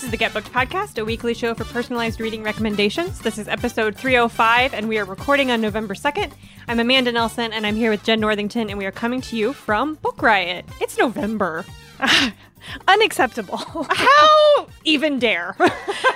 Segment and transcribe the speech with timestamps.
[0.00, 3.18] This is the Get Booked Podcast, a weekly show for personalized reading recommendations.
[3.20, 6.32] This is episode 305, and we are recording on November 2nd.
[6.68, 9.52] I'm Amanda Nelson, and I'm here with Jen Northington, and we are coming to you
[9.52, 10.64] from Book Riot.
[10.80, 11.66] It's November.
[12.88, 13.58] Unacceptable.
[13.90, 15.54] How even dare?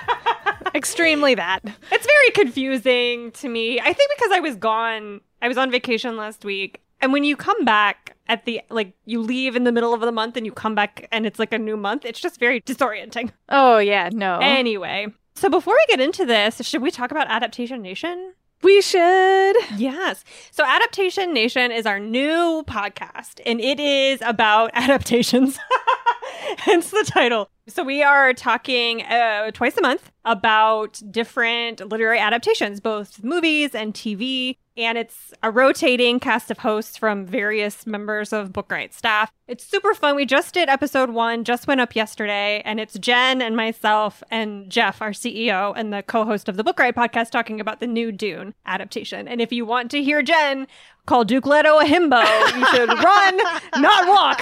[0.74, 1.60] Extremely that.
[1.92, 3.80] It's very confusing to me.
[3.80, 7.36] I think because I was gone, I was on vacation last week, and when you
[7.36, 10.52] come back at the like you leave in the middle of the month and you
[10.52, 13.30] come back and it's like a new month, it's just very disorienting.
[13.48, 14.38] Oh, yeah, no.
[14.40, 18.34] Anyway, so before we get into this, should we talk about Adaptation Nation?
[18.64, 19.56] we should.
[19.76, 20.24] Yes.
[20.50, 25.58] So Adaptation Nation is our new podcast and it is about adaptations.
[26.58, 27.50] Hence the title.
[27.68, 33.94] So we are talking uh, twice a month about different literary adaptations, both movies and
[33.94, 34.56] TV.
[34.76, 39.30] And it's a rotating cast of hosts from various members of Book Riot staff.
[39.46, 40.16] It's super fun.
[40.16, 44.68] We just did episode one, just went up yesterday, and it's Jen and myself and
[44.68, 48.10] Jeff, our CEO and the co-host of the Book Riot podcast, talking about the new
[48.10, 49.28] Dune adaptation.
[49.28, 50.66] And if you want to hear Jen
[51.06, 52.24] call Duke Leto a himbo,
[52.58, 53.36] you should run,
[53.80, 54.38] not walk,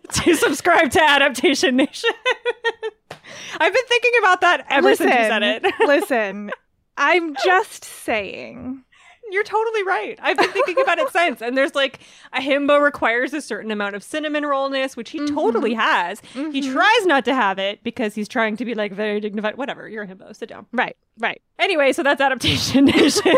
[0.12, 2.10] to subscribe to Adaptation Nation.
[3.58, 5.64] I've been thinking about that ever listen, since you said it.
[5.80, 6.50] listen,
[6.96, 8.82] I'm just saying.
[9.30, 10.18] You're totally right.
[10.22, 11.42] I've been thinking about it since.
[11.42, 12.00] And there's like
[12.32, 16.20] a himbo requires a certain amount of cinnamon rollness, which he totally has.
[16.32, 19.56] He tries not to have it because he's trying to be like very dignified.
[19.56, 20.34] Whatever, you're a himbo.
[20.34, 20.66] Sit down.
[20.72, 21.40] Right, right.
[21.58, 23.34] Anyway, so that's Adaptation Nation.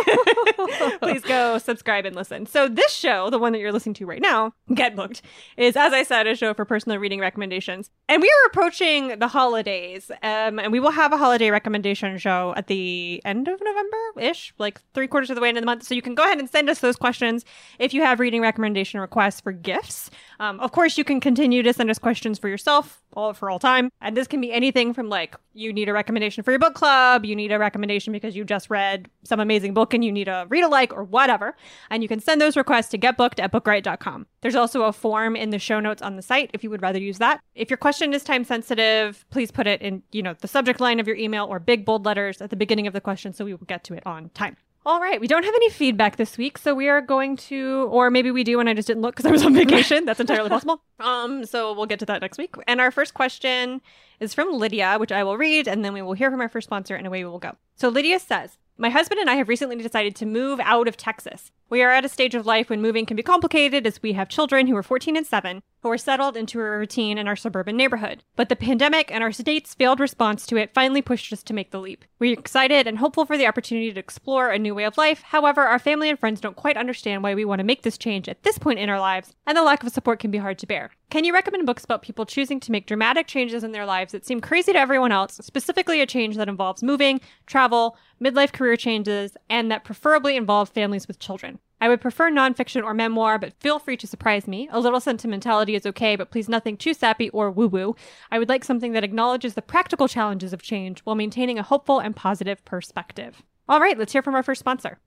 [1.00, 2.46] Please go subscribe and listen.
[2.46, 5.22] So this show, the one that you're listening to right now, Get Booked,
[5.56, 7.90] is as I said, a show for personal reading recommendations.
[8.08, 12.54] And we are approaching the holidays, um, and we will have a holiday recommendation show
[12.56, 15.77] at the end of November ish, like three quarters of the way into the month.
[15.82, 17.44] So you can go ahead and send us those questions
[17.78, 20.10] if you have reading recommendation requests for gifts.
[20.40, 23.58] Um, of course, you can continue to send us questions for yourself all for all
[23.58, 23.90] time.
[24.00, 27.24] And this can be anything from like you need a recommendation for your book club,
[27.24, 30.46] you need a recommendation because you just read some amazing book and you need a
[30.48, 31.56] read alike or whatever.
[31.90, 34.26] And you can send those requests to getbooked at bookriot.com.
[34.40, 37.00] There's also a form in the show notes on the site if you would rather
[37.00, 37.40] use that.
[37.54, 41.00] If your question is time sensitive, please put it in, you know, the subject line
[41.00, 43.54] of your email or big bold letters at the beginning of the question so we
[43.54, 44.56] will get to it on time.
[44.88, 48.10] All right, we don't have any feedback this week, so we are going to, or
[48.10, 50.06] maybe we do and I just didn't look because I was on vacation.
[50.06, 50.80] That's entirely possible.
[51.00, 52.56] Um, so we'll get to that next week.
[52.66, 53.80] And our first question
[54.18, 56.64] is from Lydia, which I will read, and then we will hear from our first
[56.64, 57.52] sponsor, and away we will go.
[57.76, 61.52] So Lydia says, my husband and I have recently decided to move out of Texas.
[61.68, 64.28] We are at a stage of life when moving can be complicated as we have
[64.28, 67.76] children who are 14 and 7 who are settled into a routine in our suburban
[67.76, 68.24] neighborhood.
[68.36, 71.70] But the pandemic and our state's failed response to it finally pushed us to make
[71.70, 72.04] the leap.
[72.18, 75.22] We're excited and hopeful for the opportunity to explore a new way of life.
[75.22, 78.28] However, our family and friends don't quite understand why we want to make this change
[78.28, 80.66] at this point in our lives, and the lack of support can be hard to
[80.66, 80.90] bear.
[81.10, 84.26] Can you recommend books about people choosing to make dramatic changes in their lives that
[84.26, 89.36] seem crazy to everyone else, specifically a change that involves moving, travel, midlife career changes,
[89.48, 91.58] and that preferably involve families with children?
[91.80, 94.68] I would prefer nonfiction or memoir, but feel free to surprise me.
[94.72, 97.96] A little sentimentality is okay, but please nothing too sappy or woo woo.
[98.30, 102.00] I would like something that acknowledges the practical challenges of change while maintaining a hopeful
[102.00, 103.42] and positive perspective.
[103.68, 104.98] All right, let's hear from our first sponsor.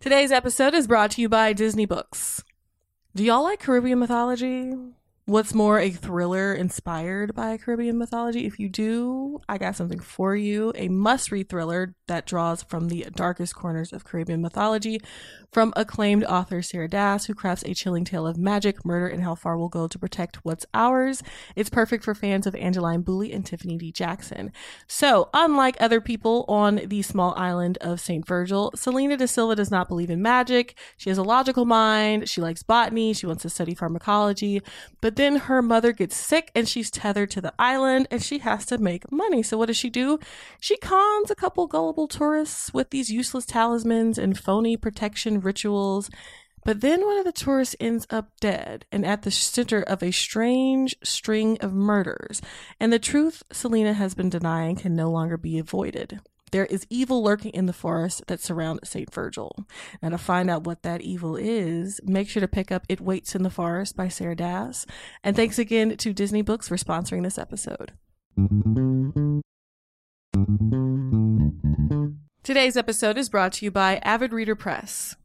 [0.00, 2.44] Today's episode is brought to you by Disney Books.
[3.14, 4.74] Do y'all like Caribbean mythology?
[5.28, 8.46] What's more, a thriller inspired by Caribbean mythology?
[8.46, 10.72] If you do, I got something for you.
[10.74, 15.02] A must read thriller that draws from the darkest corners of Caribbean mythology
[15.52, 19.34] from acclaimed author Sarah Dass, who crafts a chilling tale of magic, murder, and how
[19.34, 21.22] far we'll go to protect what's ours.
[21.54, 23.92] It's perfect for fans of Angeline Boulley and Tiffany D.
[23.92, 24.50] Jackson.
[24.86, 28.26] So, unlike other people on the small island of St.
[28.26, 30.74] Virgil, Selena da Silva does not believe in magic.
[30.96, 32.30] She has a logical mind.
[32.30, 33.12] She likes botany.
[33.12, 34.62] She wants to study pharmacology.
[35.02, 38.64] But then her mother gets sick and she's tethered to the island and she has
[38.66, 39.42] to make money.
[39.42, 40.18] So, what does she do?
[40.60, 46.08] She cons a couple gullible tourists with these useless talismans and phony protection rituals.
[46.64, 50.12] But then one of the tourists ends up dead and at the center of a
[50.12, 52.40] strange string of murders.
[52.78, 56.20] And the truth Selena has been denying can no longer be avoided.
[56.50, 59.12] There is evil lurking in the forest that surround St.
[59.12, 59.66] Virgil.
[60.02, 63.34] Now, to find out what that evil is, make sure to pick up It Waits
[63.34, 64.86] in the Forest by Sarah Dass.
[65.22, 67.92] And thanks again to Disney Books for sponsoring this episode.
[72.42, 75.16] Today's episode is brought to you by Avid Reader Press.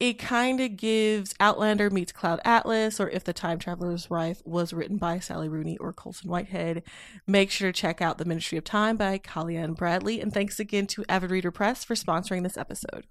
[0.00, 4.72] It kind of gives Outlander meets Cloud Atlas, or If the Time Traveler's Wife was
[4.72, 6.82] written by Sally Rooney or Colson Whitehead.
[7.26, 10.22] Make sure to check out The Ministry of Time by Kaliane Bradley.
[10.22, 13.04] And thanks again to Avid Reader Press for sponsoring this episode.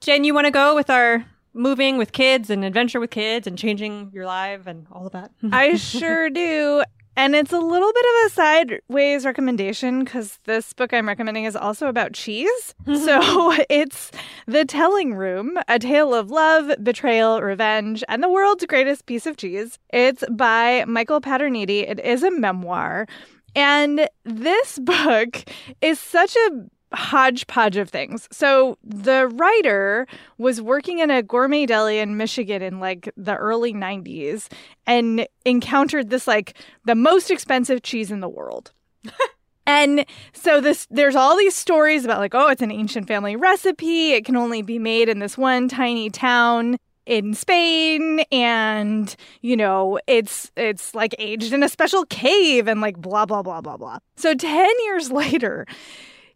[0.00, 1.24] Jen, you want to go with our
[1.54, 5.30] moving with kids and adventure with kids and changing your life and all of that?
[5.52, 6.82] I sure do.
[7.16, 11.56] And it's a little bit of a sideways recommendation because this book I'm recommending is
[11.56, 12.74] also about cheese.
[12.86, 13.04] Mm-hmm.
[13.04, 14.10] so it's
[14.46, 19.36] The Telling Room A Tale of Love, Betrayal, Revenge, and the World's Greatest Piece of
[19.36, 19.78] Cheese.
[19.92, 21.88] It's by Michael Paterniti.
[21.88, 23.06] It is a memoir.
[23.54, 25.42] And this book
[25.80, 26.50] is such a
[26.92, 28.28] hodgepodge of things.
[28.32, 30.06] So the writer
[30.38, 34.48] was working in a gourmet deli in Michigan in like the early 90s
[34.86, 38.72] and encountered this like the most expensive cheese in the world.
[39.66, 44.12] And so this there's all these stories about like oh it's an ancient family recipe
[44.12, 46.76] it can only be made in this one tiny town
[47.06, 52.96] in Spain and you know it's it's like aged in a special cave and like
[52.96, 53.98] blah blah blah blah blah.
[54.16, 55.66] So 10 years later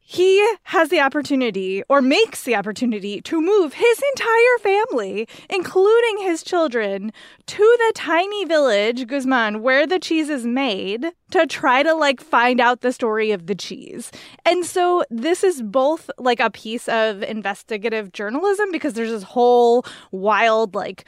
[0.06, 6.42] he has the opportunity or makes the opportunity to move his entire family, including his
[6.42, 7.10] children,
[7.46, 12.60] to the tiny village, Guzman, where the cheese is made to try to like find
[12.60, 14.12] out the story of the cheese.
[14.44, 19.86] And so this is both like a piece of investigative journalism because there's this whole
[20.12, 21.06] wild, like,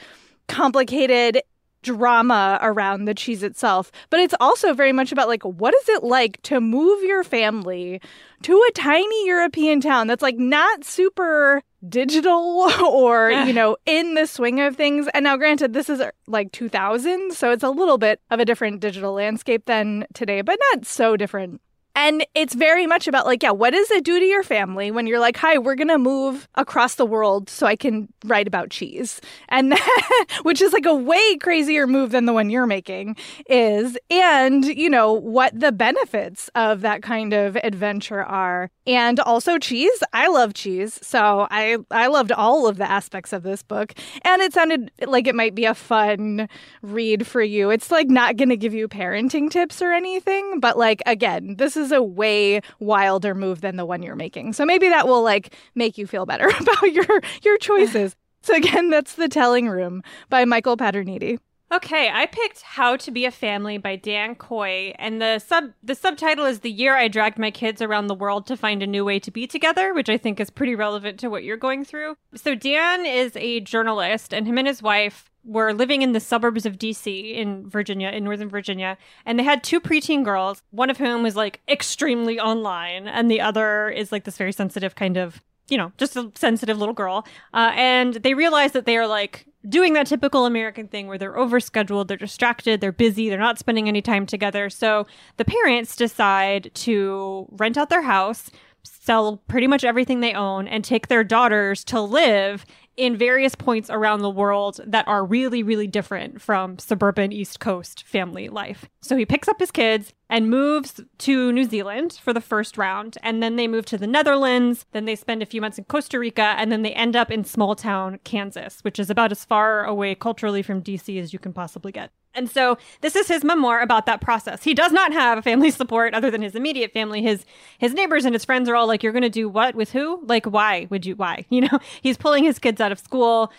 [0.49, 1.43] complicated
[1.87, 6.03] drama around the cheese itself, but it's also very much about like what is it
[6.03, 8.01] like to move your family
[8.43, 14.27] to a tiny European town that's like not super digital or, you know, in the
[14.27, 15.07] swing of things.
[15.15, 18.81] And now granted this is like 2000, so it's a little bit of a different
[18.81, 21.61] digital landscape than today, but not so different.
[21.97, 25.07] And it's very much about like, yeah, what does it do to your family when
[25.07, 29.19] you're like, hi, we're gonna move across the world so I can write about cheese,
[29.49, 29.75] and
[30.43, 33.17] which is like a way crazier move than the one you're making
[33.49, 39.57] is, and you know what the benefits of that kind of adventure are, and also
[39.57, 40.03] cheese.
[40.13, 44.43] I love cheese, so I I loved all of the aspects of this book, and
[44.43, 46.47] it sounded like it might be a fun
[46.83, 47.71] read for you.
[47.71, 51.86] It's like not gonna give you parenting tips or anything, but like again, this is
[51.87, 54.53] is a way wilder move than the one you're making.
[54.53, 58.17] So maybe that will like make you feel better about your your choices.
[58.43, 61.39] so again, that's The Telling Room by Michael Paterniti.
[61.73, 65.97] Okay, I picked How to Be a Family by Dan Kois, and the sub the
[65.97, 69.05] subtitle is The Year I Dragged My Kids Around the World to Find a New
[69.05, 72.17] Way to Be Together, which I think is pretty relevant to what you're going through.
[72.37, 76.67] So Dan is a journalist, and him and his wife were living in the suburbs
[76.67, 80.99] of DC in Virginia, in Northern Virginia, and they had two preteen girls, one of
[80.99, 85.41] whom was like extremely online, and the other is like this very sensitive kind of
[85.69, 87.27] you know, just a sensitive little girl.
[87.53, 91.35] Uh, and they realize that they are like doing that typical American thing where they're
[91.37, 94.71] overscheduled, they're distracted, they're busy, they're not spending any time together.
[94.71, 98.51] So the parents decide to rent out their house,
[98.85, 102.65] sell pretty much everything they own, and take their daughters to live
[102.97, 108.05] in various points around the world that are really, really different from suburban East Coast
[108.05, 108.89] family life.
[109.03, 113.17] So he picks up his kids and moves to New Zealand for the first round.
[113.23, 114.87] And then they move to the Netherlands.
[114.93, 116.55] Then they spend a few months in Costa Rica.
[116.57, 120.15] And then they end up in small town Kansas, which is about as far away
[120.15, 122.11] culturally from DC as you can possibly get.
[122.37, 124.63] And so this is his memoir about that process.
[124.63, 127.23] He does not have family support other than his immediate family.
[127.23, 127.45] His
[127.79, 130.21] his neighbors and his friends are all like, "You're going to do what with who?
[130.27, 131.17] Like, why would you?
[131.17, 131.45] Why?
[131.51, 133.53] You know?" He's pulling his kids out of school,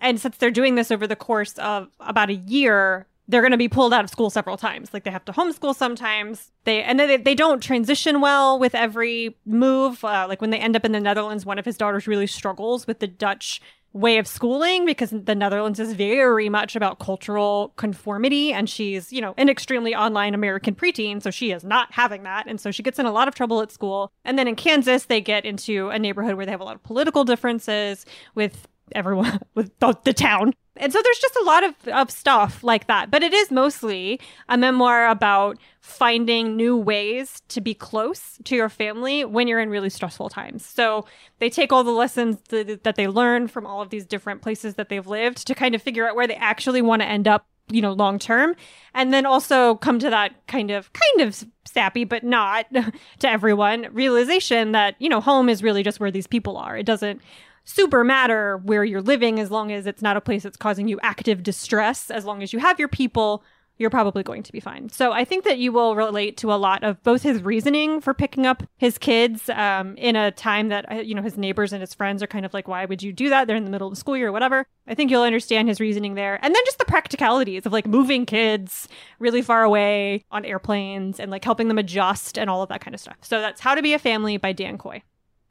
[0.00, 3.58] And since they're doing this over the course of about a year, they're going to
[3.58, 4.92] be pulled out of school several times.
[4.92, 6.50] Like they have to homeschool sometimes.
[6.64, 10.04] They and they, they don't transition well with every move.
[10.04, 12.86] Uh, like when they end up in the Netherlands, one of his daughters really struggles
[12.86, 13.60] with the Dutch
[13.92, 19.20] way of schooling because the Netherlands is very much about cultural conformity and she's, you
[19.20, 22.46] know, an extremely online American preteen, so she is not having that.
[22.46, 24.10] And so she gets in a lot of trouble at school.
[24.24, 26.82] And then in Kansas, they get into a neighborhood where they have a lot of
[26.82, 30.54] political differences with everyone with the, the town.
[30.76, 33.10] And so there's just a lot of, of stuff like that.
[33.10, 38.68] But it is mostly a memoir about finding new ways to be close to your
[38.68, 40.64] family when you're in really stressful times.
[40.64, 41.04] So
[41.40, 44.74] they take all the lessons that, that they learn from all of these different places
[44.76, 47.46] that they've lived to kind of figure out where they actually want to end up
[47.70, 48.56] you know long term
[48.92, 52.66] and then also come to that kind of kind of sappy but not
[53.20, 56.84] to everyone realization that you know home is really just where these people are it
[56.84, 57.20] doesn't
[57.64, 60.98] super matter where you're living as long as it's not a place that's causing you
[61.02, 62.10] active distress.
[62.10, 63.42] As long as you have your people,
[63.78, 64.88] you're probably going to be fine.
[64.88, 68.14] So I think that you will relate to a lot of both his reasoning for
[68.14, 71.80] picking up his kids um, in a time that uh, you know his neighbors and
[71.80, 73.46] his friends are kind of like, why would you do that?
[73.46, 74.66] They're in the middle of school year or whatever.
[74.86, 78.26] I think you'll understand his reasoning there, and then just the practicalities of like moving
[78.26, 78.88] kids
[79.18, 82.94] really far away on airplanes and like helping them adjust and all of that kind
[82.94, 83.16] of stuff.
[83.22, 85.02] So that's How to Be a Family by Dan Kois.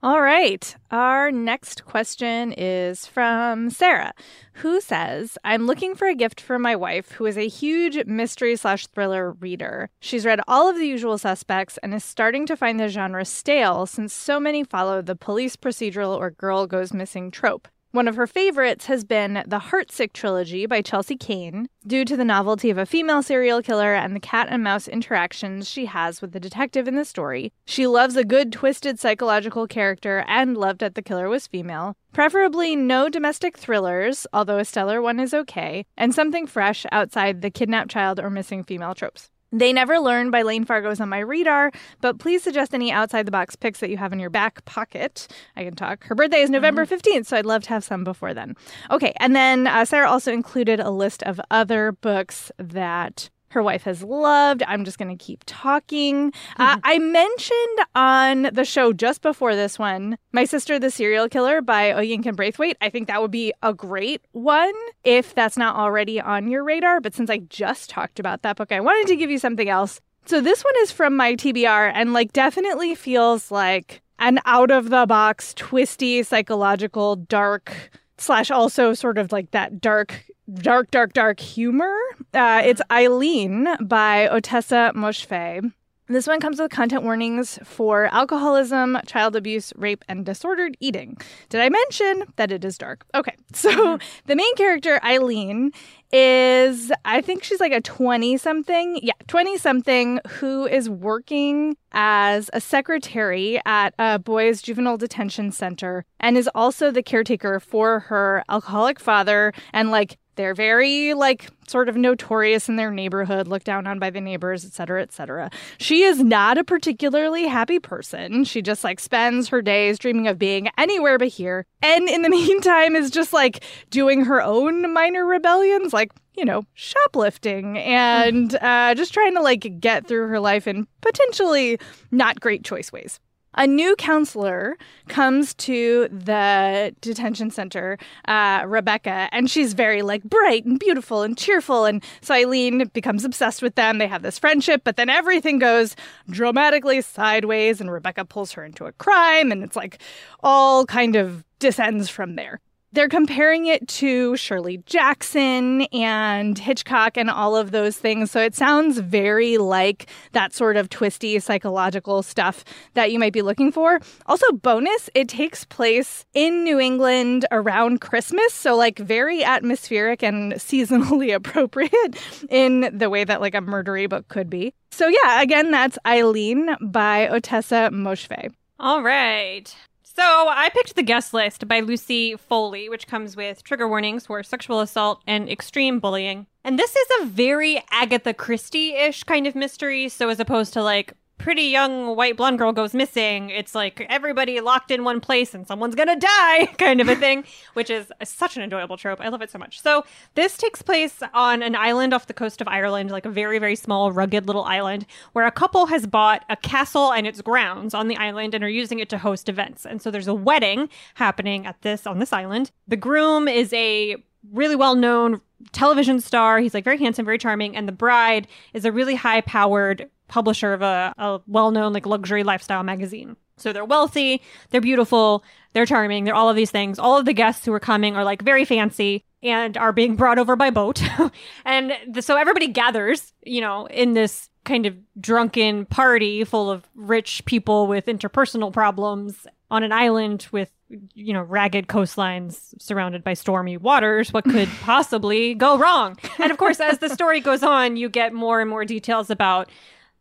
[0.04, 0.76] All right.
[0.90, 4.14] Our next question is from Sarah,
[4.54, 8.56] who says, I'm looking for a gift for my wife, who is a huge mystery
[8.56, 9.92] slash thriller reader.
[10.00, 13.86] She's read all of the usual suspects and is starting to find the genre stale
[13.86, 17.68] since so many follow the police procedural or girl goes missing trope.
[17.94, 22.24] One of her favorites has been the Heartsick trilogy by Chelsea Cain, due to the
[22.24, 26.32] novelty of a female serial killer and the cat and mouse interactions she has with
[26.32, 27.52] the detective in the story.
[27.66, 31.98] She loves a good, twisted psychological character and loved that the killer was female.
[32.14, 37.52] Preferably no domestic thrillers, although a stellar one is okay, and something fresh outside the
[37.52, 39.30] kidnapped child or missing female tropes.
[39.52, 43.26] They Never Learn by Layne Fargo is on my radar, but please suggest any outside
[43.26, 45.28] the box picks that you have in your back pocket.
[45.58, 46.06] I can talk.
[46.06, 46.94] Her birthday is November mm-hmm.
[46.94, 48.56] 15th, so I'd love to have some before then.
[48.90, 53.84] Okay, and then uh, Sarah also included a list of other books that her wife
[53.84, 54.64] has loved.
[54.68, 56.32] I'm just going to keep talking.
[56.32, 56.62] Mm-hmm.
[56.62, 61.62] Uh, I mentioned on the show just before this one, My Sister the Serial Killer
[61.62, 62.78] by Oyinkan Braithwaite.
[62.82, 67.02] I think that would be a great one if that's not already on your radar.
[67.02, 70.00] But since I just talked about that book, I wanted to give you something else.
[70.26, 74.90] So this one is from my TBR and like definitely feels like an out of
[74.90, 81.40] the box, twisty, psychological, dark slash also sort of like that dark dark, dark, dark
[81.40, 81.96] humor.
[82.34, 85.72] Uh, it's Eileen by Ottessa Moshfegh.
[86.08, 91.16] This one comes with content warnings for alcoholism, child abuse, rape, and disordered eating.
[91.48, 93.06] Did I mention that it is dark?
[93.16, 94.06] Okay, so mm-hmm.
[94.26, 95.72] the main character, Eileen,
[96.12, 99.00] is I think she's like a 20 something.
[99.02, 106.04] Yeah, 20 something who is working as a secretary at a boys' juvenile detention center
[106.20, 111.90] and is also the caretaker for her alcoholic father and like they're very like sort
[111.90, 115.50] of notorious in their neighborhood, looked down on by the neighbors, etc., etc.
[115.78, 118.44] She is not a particularly happy person.
[118.44, 121.66] She just like spends her days dreaming of being anywhere but here.
[121.82, 126.64] And in the meantime is just like doing her own minor rebellions like you know,
[126.76, 131.78] shoplifting and uh, just trying to like get through her life in potentially
[132.10, 133.20] not great choice ways
[133.56, 134.78] a new counselor
[135.08, 141.38] comes to the detention center, uh, Rebecca, and she's very like bright and beautiful and
[141.38, 141.86] cheerful.
[141.86, 143.98] And so Eileen becomes obsessed with them.
[143.98, 145.96] They have this friendship, but then everything goes
[146.30, 150.02] dramatically sideways, and Rebecca pulls her into a crime, and it's like
[150.42, 152.60] all kind of descends from there
[152.94, 158.32] they're comparing it to Shirley Jackson and Hitchcock and all of those things.
[158.32, 163.42] So it sounds very like that sort of twisty psychological stuff that you might be
[163.42, 164.00] looking for.
[164.26, 168.54] Also, bonus, it takes place in New England around Christmas.
[168.54, 172.18] So, like, very atmospheric and seasonally appropriate
[172.50, 174.74] in the way that, like, a murdery book could be.
[174.92, 178.54] So, yeah, again, that's Eileen by Ottessa Moshfegh.
[178.80, 179.74] All right.
[180.22, 184.44] So I picked the guest list by Lucy Foley, which comes with trigger warnings for
[184.44, 186.46] sexual assault and extreme bullying.
[186.64, 190.10] And this is a very Agatha Christie ish kind of mystery.
[190.10, 194.60] So as opposed to like pretty young white blonde girl goes missing, it's like everybody
[194.60, 197.44] locked in one place and someone's gonna die kind of a thing,
[197.74, 199.20] which is such an enjoyable trope.
[199.20, 199.82] I love it so much.
[199.82, 200.06] So
[200.36, 203.76] this takes place on an island off the coast of Ireland, like a very, very
[203.76, 208.08] small, rugged little island, where a couple has bought a castle and its grounds on
[208.08, 209.86] the island and are using it to host events.
[209.86, 212.72] And so there's a wedding happening at this on this island.
[212.88, 216.60] The groom is a really well known television star.
[216.60, 217.76] He's like very handsome, very charming.
[217.76, 222.06] And the bride is a really high powered publisher of a, a well known like
[222.06, 223.36] luxury lifestyle magazine.
[223.58, 225.44] So they're wealthy, they're beautiful,
[225.74, 226.98] they're charming, they're all of these things.
[226.98, 230.40] All of the guests who are coming are like very fancy and are being brought
[230.40, 231.04] over by boat.
[231.66, 236.88] and the, so everybody gathers, you know, in this kind of drunken party full of
[236.96, 240.70] rich people with interpersonal problems on an island with
[241.14, 246.18] you know ragged coastlines surrounded by stormy waters what could possibly go wrong?
[246.38, 249.70] And of course as the story goes on you get more and more details about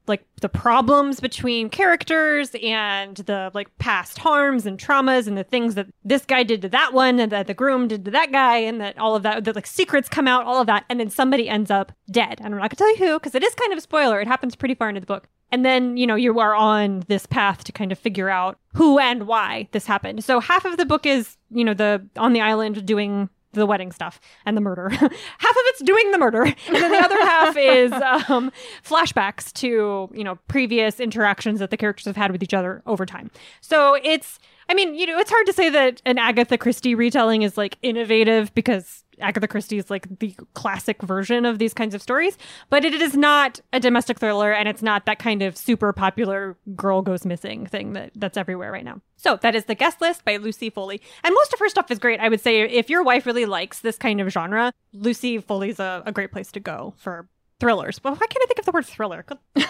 [0.06, 5.74] like the problems between characters and the like past harms and traumas and the things
[5.74, 8.56] that this guy did to that one and that the groom did to that guy
[8.56, 11.10] and that all of that the like secrets come out all of that and then
[11.10, 12.38] somebody ends up dead.
[12.38, 14.20] And i'm not gonna tell you who because it is kind of a spoiler.
[14.20, 17.26] It happens pretty far into the book and then you know you are on this
[17.26, 20.86] path to kind of figure out who and why this happened so half of the
[20.86, 24.88] book is you know the on the island doing the wedding stuff and the murder.
[24.90, 27.92] half of it's doing the murder, and then the other half is
[28.28, 28.52] um,
[28.84, 33.04] flashbacks to you know previous interactions that the characters have had with each other over
[33.04, 33.30] time.
[33.60, 34.38] So it's,
[34.68, 37.76] I mean, you know, it's hard to say that an Agatha Christie retelling is like
[37.82, 42.36] innovative because Agatha Christie is like the classic version of these kinds of stories,
[42.68, 46.56] but it is not a domestic thriller and it's not that kind of super popular
[46.74, 49.00] girl goes missing thing that that's everywhere right now.
[49.16, 51.00] So that is the guest list by Lucy Foley.
[51.22, 52.20] And most of her stuff is great.
[52.20, 56.02] I would say if your wife really likes this kind of genre, Lucy Foley's a,
[56.06, 57.28] a great place to go for
[57.60, 58.00] thrillers.
[58.02, 59.24] Well, why can't I think of the word thriller?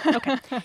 [0.07, 0.37] Okay.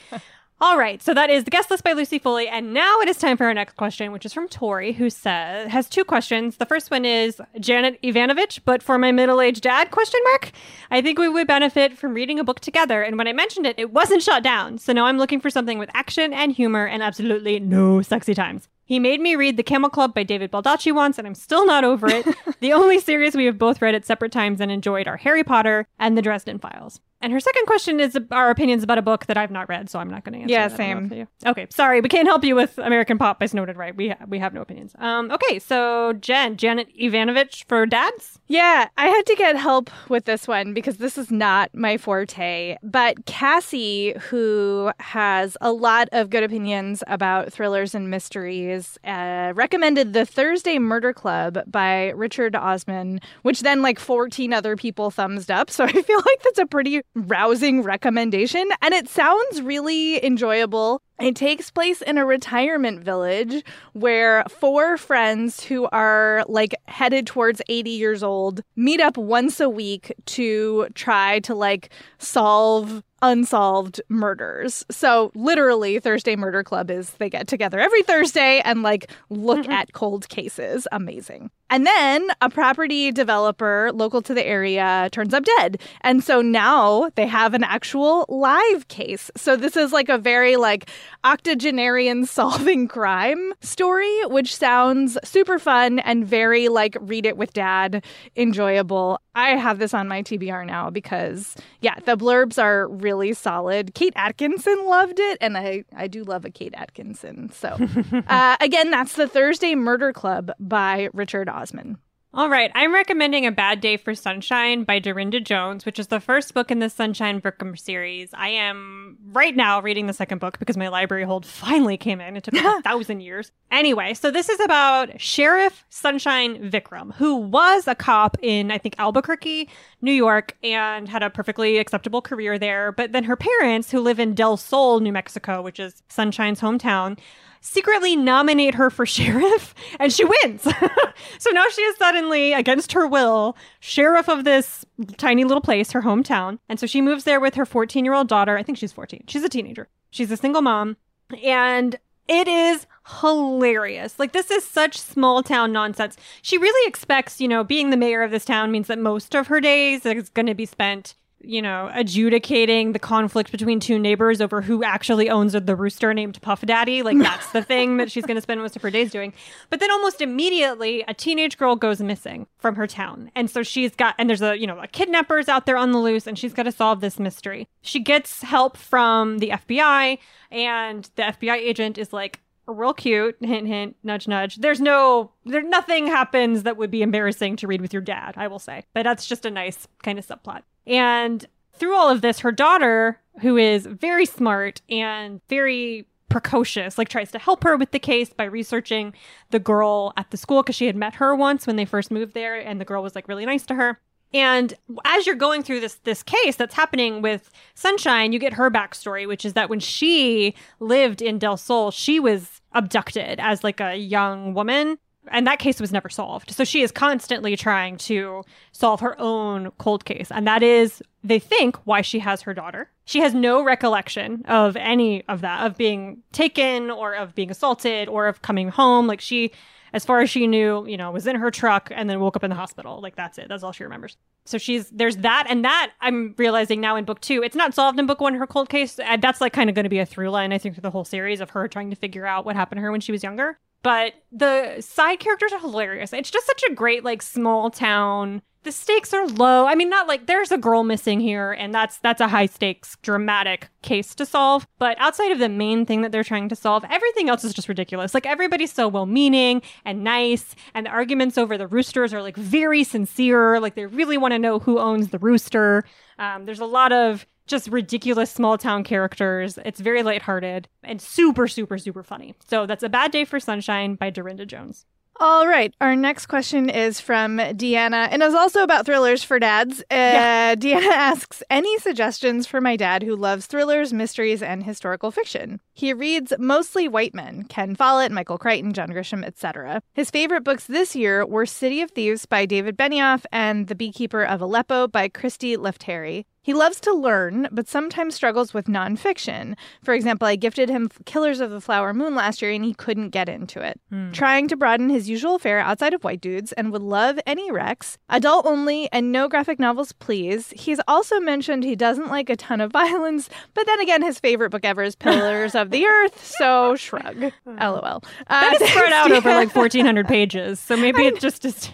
[0.61, 3.17] All right, so that is the guest list by Lucy Foley, and now it is
[3.17, 6.55] time for our next question, which is from Tori, who says has two questions.
[6.55, 9.91] The first one is Janet Evanovich, but for my middle-aged dad?
[9.91, 10.51] Question mark.
[10.89, 13.77] I think we would benefit from reading a book together, and when I mentioned it,
[13.77, 14.77] it wasn't shot down.
[14.77, 18.69] So now I'm looking for something with action and humor, and absolutely no sexy times.
[18.85, 21.83] He made me read The Camel Club by David Baldacci once, and I'm still not
[21.83, 22.25] over it.
[22.61, 25.85] the only series we have both read at separate times and enjoyed are Harry Potter
[25.99, 27.01] and The Dresden Files.
[27.25, 29.97] And her second question is our opinions about a book that I've not read, so
[29.97, 30.53] I'm not going to answer.
[30.53, 30.77] Yeah, that.
[30.77, 31.27] same.
[31.43, 33.95] Okay, sorry, we can't help you with American Pop by Snowden, right?
[33.95, 34.93] We ha- we have no opinions.
[34.99, 38.39] Um, okay, so Jen, Janet Evanovich for dads.
[38.47, 42.77] Yeah, I had to get help with this one because this is not my forte.
[42.83, 50.13] But Cassie, who has a lot of good opinions about thrillers and mysteries, uh, recommended
[50.13, 55.71] The Thursday Murder Club by Richard Osman, which then like 14 other people thumbs up.
[55.71, 58.69] So I feel like that's a pretty rousing recommendation.
[58.81, 61.01] And it sounds really enjoyable.
[61.19, 67.61] It takes place in a retirement village where four friends who are like headed towards
[67.69, 74.85] 80 years old meet up once a week to try to like solve unsolved murders.
[74.91, 79.71] So literally Thursday Murder Club is they get together every Thursday and like look Mhm.
[79.71, 80.85] at cold cases.
[80.91, 81.49] Amazing.
[81.71, 85.81] And then a property developer local to the area turns up dead.
[86.01, 89.31] And so now they have an actual live case.
[89.35, 90.89] So this is like a very like
[91.23, 98.03] octogenarian solving crime story, which sounds super fun and very like read it with dad,
[98.35, 99.19] enjoyable.
[99.35, 103.93] I have this on my TBR now because yeah, the blurbs are really solid.
[103.93, 107.51] Kate Atkinson loved it, and I I do love a Kate Atkinson.
[107.51, 107.77] So
[108.27, 111.97] uh, again, that's the Thursday Murder Club by Richard Osman.
[112.35, 116.19] All right, I'm recommending A Bad Day for Sunshine by Darynda Jones, which is the
[116.19, 118.31] first book in the Sunshine Brookham series.
[118.33, 122.35] I am right now reading the second book because my library hold finally came in.
[122.35, 123.53] It took a thousand years.
[123.71, 128.95] Anyway, so this is about Sheriff Sunshine Vicram, who was a cop in, I think,
[128.99, 129.69] Albuquerque,
[130.01, 132.91] New York, and had a perfectly acceptable career there.
[132.91, 137.17] But then her parents, who live in Del Sol, New Mexico, which is Sunshine's hometown,
[137.65, 140.61] secretly nominate her for sheriff and she wins.
[141.39, 144.85] so now she is suddenly, against her will, sheriff of this
[145.17, 146.59] tiny little place, her hometown.
[146.69, 148.57] And so she moves there with her 14 year old daughter.
[148.57, 149.23] I think she's 14.
[149.27, 149.89] She's a teenager.
[150.11, 150.97] She's a single mom.
[151.43, 151.97] And
[152.27, 152.87] it is
[153.21, 154.17] hilarious.
[154.17, 156.17] Like, this is such small town nonsense.
[156.41, 159.47] She really expects, you know, being the mayor of this town means that most of
[159.47, 164.41] her days is going to be spent you know, adjudicating the conflict between two neighbors
[164.41, 167.01] over who actually owns the rooster named Puff Daddy.
[167.01, 169.33] Like, that's the thing that she's going to spend most of her days doing.
[169.69, 173.31] But then almost immediately, a teenage girl goes missing from her town.
[173.35, 175.99] And so she's got, and there's a, you know, a kidnapper's out there on the
[175.99, 177.67] loose, and she's got to solve this mystery.
[177.81, 180.17] She gets help from the FBI,
[180.51, 185.61] and the FBI agent is like, real cute hint hint nudge nudge there's no there
[185.61, 189.03] nothing happens that would be embarrassing to read with your dad i will say but
[189.03, 193.57] that's just a nice kind of subplot and through all of this her daughter who
[193.57, 198.43] is very smart and very precocious, like tries to help her with the case by
[198.43, 199.13] researching
[199.51, 202.33] the girl at the school because she had met her once when they first moved
[202.33, 203.99] there, and the girl was like really nice to her.
[204.33, 204.73] And
[205.05, 209.25] as you're going through this this case that's happening with Sunshine, you get her backstory,
[209.27, 213.95] which is that when she lived in Del Sol, she was abducted as like a
[213.95, 214.97] young woman.
[215.31, 216.51] And that case was never solved.
[216.51, 220.31] So she is constantly trying to solve her own cold case.
[220.31, 222.89] And that is, they think, why she has her daughter.
[223.05, 228.07] She has no recollection of any of that, of being taken or of being assaulted
[228.07, 229.07] or of coming home.
[229.07, 229.51] Like she
[229.95, 232.43] as far as she knew, you know, was in her truck and then woke up
[232.43, 232.99] in the hospital.
[233.01, 233.47] Like that's it.
[233.47, 234.17] That's all she remembers.
[234.43, 237.41] So she's there's that and that I'm realizing now in book 2.
[237.41, 238.99] It's not solved in book 1 her cold case.
[238.99, 240.91] And that's like kind of going to be a through line I think for the
[240.91, 243.23] whole series of her trying to figure out what happened to her when she was
[243.23, 243.57] younger.
[243.85, 246.11] But the side characters are hilarious.
[246.11, 249.67] It's just such a great like small town the stakes are low.
[249.67, 252.97] I mean, not like there's a girl missing here, and that's that's a high stakes,
[253.03, 254.67] dramatic case to solve.
[254.79, 257.69] But outside of the main thing that they're trying to solve, everything else is just
[257.69, 258.15] ridiculous.
[258.15, 262.35] Like everybody's so well meaning and nice, and the arguments over the roosters are like
[262.35, 263.59] very sincere.
[263.59, 265.85] Like they really want to know who owns the rooster.
[266.17, 269.59] Um, there's a lot of just ridiculous small town characters.
[269.65, 272.35] It's very lighthearted and super, super, super funny.
[272.47, 274.85] So that's A Bad Day for Sunshine by Darynda Jones.
[275.17, 275.73] All right.
[275.79, 279.79] Our next question is from Deanna, and it's also about thrillers for dads.
[279.83, 280.55] Uh, yeah.
[280.57, 285.61] Deanna asks Any suggestions for my dad who loves thrillers, mysteries, and historical fiction?
[285.73, 289.81] He reads mostly white men Ken Follett, Michael Crichton, John Grisham, etc.
[289.93, 294.23] His favorite books this year were City of Thieves by David Benioff and The Beekeeper
[294.23, 296.25] of Aleppo by Christy Lefteri.
[296.45, 299.55] He loves to learn, but sometimes struggles with nonfiction.
[299.83, 303.09] For example, I gifted him Killers of the Flower Moon last year and he couldn't
[303.09, 303.81] get into it.
[303.91, 304.13] Mm.
[304.13, 307.97] Trying to broaden his usual fare outside of white dudes and would love any Rex.
[308.09, 310.53] Adult only and no graphic novels, please.
[310.55, 314.51] He's also mentioned he doesn't like a ton of violence, but then again, his favorite
[314.51, 317.31] book ever is Pillars of the Earth, so shrug.
[317.47, 318.03] LOL.
[318.27, 321.71] Uh, that is spread out over like 1,400 pages, so maybe it's just is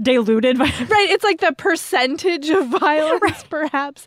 [0.00, 0.58] diluted.
[0.58, 3.50] By- right, it's like the percentage of violence, right.
[3.50, 4.06] perhaps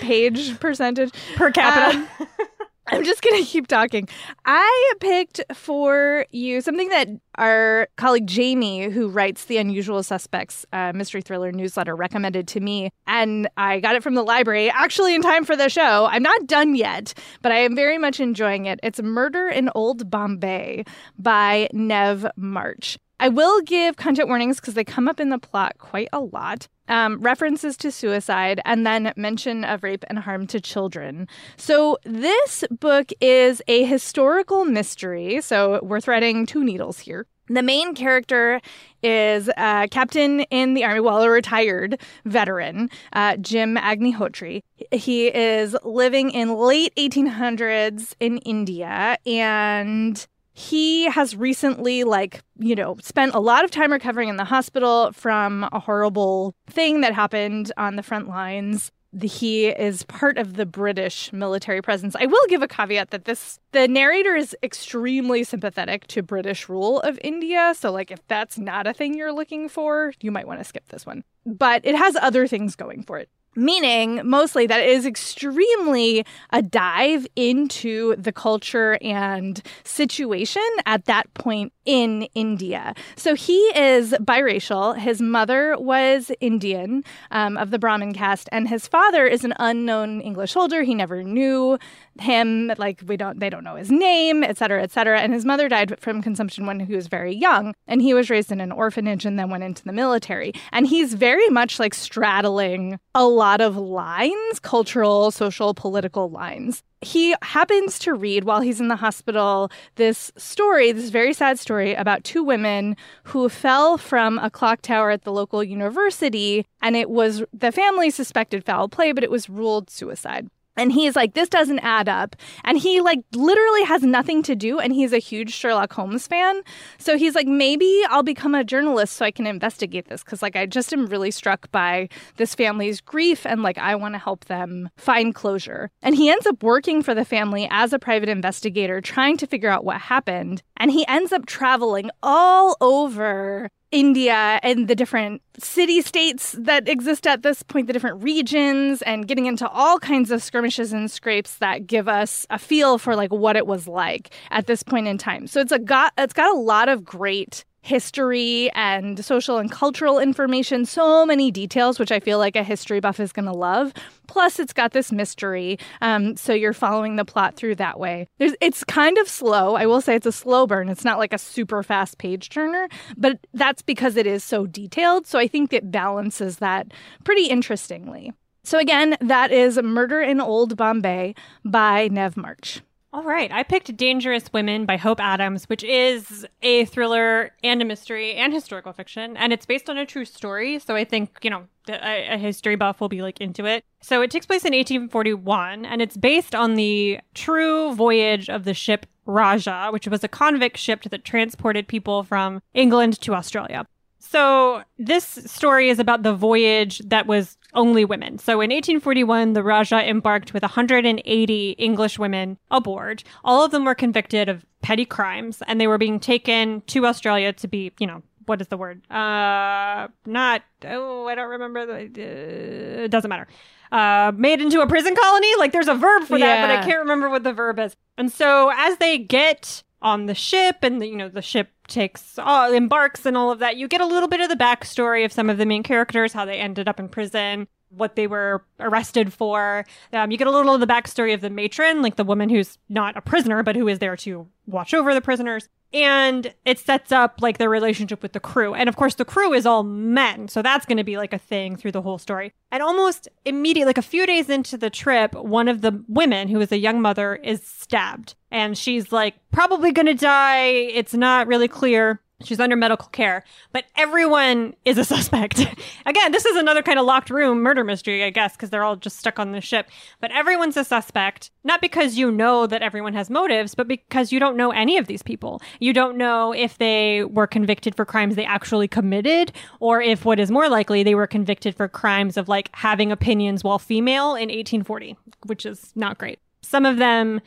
[0.00, 1.98] page percentage per capita.
[1.98, 2.28] Um,
[2.88, 4.08] I'm just going to keep talking.
[4.44, 10.92] I picked for you something that our colleague Jamie, who writes the Unusual Suspects uh,
[10.94, 12.90] mystery thriller newsletter, recommended to me.
[13.08, 16.06] And I got it from the library, actually, in time for the show.
[16.06, 18.78] I'm not done yet, but I am very much enjoying it.
[18.84, 20.84] It's Murder in Old Bombay
[21.18, 22.98] by Nev March.
[23.18, 26.68] I will give content warnings because they come up in the plot quite a lot.
[26.88, 31.28] Um, references to suicide, and then mention of rape and harm to children.
[31.56, 35.40] So, this book is a historical mystery.
[35.40, 37.26] So, we're threading two needles here.
[37.48, 38.60] The main character
[39.02, 44.62] is a captain in the army, well, a retired veteran, uh, Jim Agnihotri.
[44.90, 52.96] He is living in late 1800s in India, and he has recently like you know
[53.02, 57.70] spent a lot of time recovering in the hospital from a horrible thing that happened
[57.76, 58.90] on the front lines.
[59.22, 62.16] He is part of the british military presence.
[62.18, 67.00] I will give a caveat that this the narrator is extremely sympathetic to british rule
[67.00, 67.74] of india.
[67.76, 70.88] So like if that's not a thing you're looking for you might want to skip
[70.88, 71.22] this one.
[71.44, 76.62] But it has other things going for it meaning mostly that it is extremely a
[76.62, 82.94] dive into the culture and situation at that point in India.
[83.16, 84.98] So he is biracial.
[84.98, 90.20] His mother was Indian um, of the Brahmin caste, and his father is an unknown
[90.20, 90.82] English soldier.
[90.82, 91.78] He never knew
[92.18, 92.72] him.
[92.76, 95.20] Like we don't, they don't know his name, et cetera, et cetera.
[95.20, 98.52] And his mother died from consumption when he was very young, and he was raised
[98.52, 100.52] in an orphanage and then went into the military.
[100.72, 107.34] And he's very much like straddling a lot of lines, cultural, social, political lines he
[107.42, 112.24] happens to read while he's in the hospital this story, this very sad story about
[112.24, 116.64] two women who fell from a clock tower at the local university.
[116.80, 120.48] And it was the family suspected foul play, but it was ruled suicide.
[120.76, 122.36] And he's like, this doesn't add up.
[122.64, 124.78] And he like literally has nothing to do.
[124.78, 126.62] And he's a huge Sherlock Holmes fan.
[126.98, 130.22] So he's like, maybe I'll become a journalist so I can investigate this.
[130.22, 134.14] Cause like I just am really struck by this family's grief and like I want
[134.14, 135.90] to help them find closure.
[136.02, 139.70] And he ends up working for the family as a private investigator, trying to figure
[139.70, 140.62] out what happened.
[140.76, 147.26] And he ends up traveling all over India and the different city states that exist
[147.26, 151.58] at this point, the different regions, and getting into all kinds of skirmishes and scrapes
[151.58, 155.18] that give us a feel for like what it was like at this point in
[155.18, 155.46] time.
[155.46, 160.18] So it's a got it's got a lot of great history and social and cultural
[160.18, 163.92] information, so many details, which I feel like a history buff is going to love.
[164.26, 168.26] Plus, it's got this mystery, um, so you're following the plot through that way.
[168.38, 169.76] There's, it's kind of slow.
[169.76, 170.88] I will say it's a slow burn.
[170.88, 175.26] It's not like a super fast page turner, but that's because it is so detailed.
[175.26, 176.88] So I think it balances that
[177.22, 178.32] pretty interestingly.
[178.64, 182.80] So again, that is Murder in Old Bombay by Nev March.
[183.12, 183.50] All right.
[183.50, 188.52] I picked Dangerous Women by Hope Adams, which is a thriller and a mystery and
[188.52, 189.36] historical fiction.
[189.36, 190.78] And it's based on a true story.
[190.78, 193.84] So I think, you know, a, a, history buff will be like into it.
[194.02, 198.74] So it takes place in 1841 and it's based on the true voyage of the
[198.74, 203.86] ship Rajah, which was a convict ship that transported people from England to Australia.
[204.28, 208.38] So this story is about the voyage that was only women.
[208.38, 213.22] So in 1841, the Rajah embarked with 180 English women aboard.
[213.44, 217.52] All of them were convicted of petty crimes and they were being taken to Australia
[217.52, 219.08] to be, you know, what is the word?
[219.10, 221.86] Uh, not, oh, I don't remember.
[221.86, 223.46] The, uh, it doesn't matter.
[223.92, 225.54] Uh, made into a prison colony.
[225.58, 226.66] Like there's a verb for that, yeah.
[226.66, 227.96] but I can't remember what the verb is.
[228.16, 232.38] And so as they get on the ship and the, you know the ship takes
[232.38, 235.32] uh, embarks and all of that you get a little bit of the backstory of
[235.32, 239.32] some of the main characters how they ended up in prison what they were arrested
[239.32, 239.86] for.
[240.12, 242.78] Um, you get a little of the backstory of the matron like the woman who's
[242.88, 247.10] not a prisoner but who is there to watch over the prisoners and it sets
[247.10, 248.74] up like their relationship with the crew.
[248.74, 251.38] And of course the crew is all men so that's going to be like a
[251.38, 252.52] thing through the whole story.
[252.70, 256.60] And almost immediately like a few days into the trip one of the women who
[256.60, 258.34] is a young mother is stabbed.
[258.50, 260.66] And she's like probably going to die.
[260.66, 265.58] It's not really clear She's under medical care, but everyone is a suspect.
[266.06, 268.96] Again, this is another kind of locked room murder mystery, I guess, because they're all
[268.96, 269.88] just stuck on the ship.
[270.20, 274.38] But everyone's a suspect, not because you know that everyone has motives, but because you
[274.38, 275.62] don't know any of these people.
[275.80, 280.38] You don't know if they were convicted for crimes they actually committed, or if what
[280.38, 284.50] is more likely, they were convicted for crimes of like having opinions while female in
[284.50, 286.38] 1840, which is not great.
[286.60, 287.40] Some of them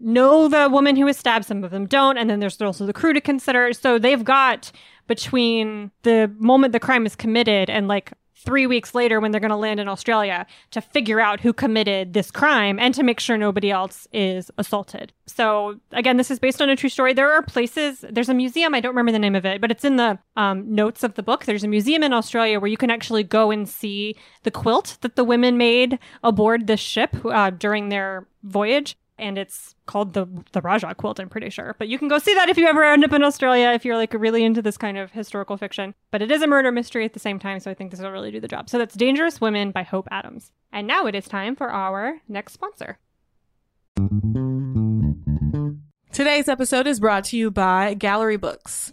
[0.00, 2.92] know the woman who was stabbed, some of them don't, and then there's also the
[2.92, 3.72] crew to consider.
[3.72, 4.72] So they've got
[5.06, 8.12] between the moment the crime is committed and like
[8.44, 12.12] three weeks later when they're going to land in Australia to figure out who committed
[12.12, 15.12] this crime and to make sure nobody else is assaulted.
[15.26, 17.14] So, again, this is based on a true story.
[17.14, 19.84] There are places, there's a museum, I don't remember the name of it, but it's
[19.84, 21.44] in the um, notes of the book.
[21.44, 25.16] There's a museum in Australia where you can actually go and see the quilt that
[25.16, 30.60] the women made aboard this ship uh, during their voyage and it's called the the
[30.60, 31.20] Rajah quilt.
[31.20, 33.22] I'm pretty sure, but you can go see that if you ever end up in
[33.22, 35.94] Australia if you're like really into this kind of historical fiction.
[36.10, 38.10] But it is a murder mystery at the same time, so I think this will
[38.10, 38.68] really do the job.
[38.68, 40.50] So that's Dangerous Women by Hope Adams.
[40.72, 42.98] And now it is time for our next sponsor.
[46.12, 48.92] Today's episode is brought to you by Gallery Books.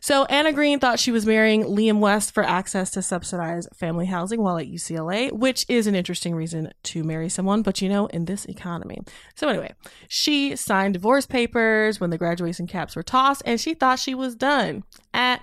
[0.00, 4.42] So Anna Green thought she was marrying Liam West for access to subsidized family housing
[4.42, 8.24] while at UCLA, which is an interesting reason to marry someone, but you know, in
[8.24, 8.98] this economy.
[9.34, 9.74] So anyway,
[10.08, 14.34] she signed divorce papers when the graduation caps were tossed and she thought she was
[14.34, 14.84] done.
[15.14, 15.42] At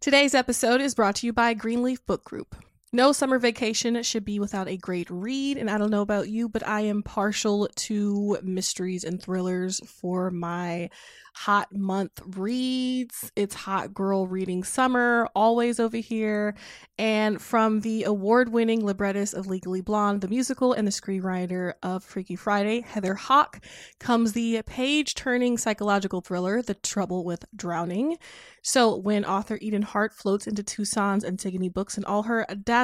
[0.00, 2.56] Today's episode is brought to you by Greenleaf Book Group.
[2.94, 6.48] No summer vacation should be without a great read, and I don't know about you,
[6.48, 10.90] but I am partial to mysteries and thrillers for my
[11.34, 13.32] hot month reads.
[13.34, 16.54] It's hot girl reading summer, always over here.
[16.96, 22.04] And from the award winning librettist of Legally Blonde, the musical, and the screenwriter of
[22.04, 23.60] Freaky Friday, Heather Hach,
[23.98, 28.18] comes the page turning psychological thriller, The Trouble with Drowning.
[28.62, 32.83] So, when author Eden Hart floats into Tucson's Antigone books and all her dazzling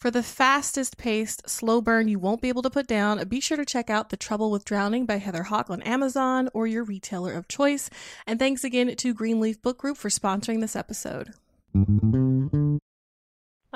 [0.00, 3.56] For the fastest paced, slow burn you won't be able to put down, be sure
[3.56, 7.32] to check out The Trouble with Drowning by Heather Hach on Amazon or your retailer
[7.32, 7.90] of choice.
[8.24, 11.30] And thanks again to Greenleaf Book Group for sponsoring this episode.
[11.74, 12.78] All